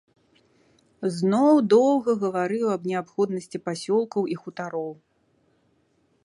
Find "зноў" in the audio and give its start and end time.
1.17-1.59